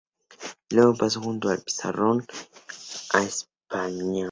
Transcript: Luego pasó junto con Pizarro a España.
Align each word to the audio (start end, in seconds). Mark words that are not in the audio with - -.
Luego 0.71 0.95
pasó 0.95 1.21
junto 1.21 1.49
con 1.49 1.59
Pizarro 1.61 2.17
a 3.13 3.21
España. 3.21 3.39